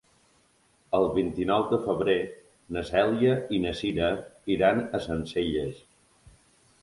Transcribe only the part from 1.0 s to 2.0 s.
vint-i-nou de